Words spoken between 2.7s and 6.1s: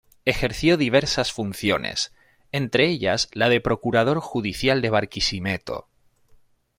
ellas la de Procurador Judicial de Barquisimeto.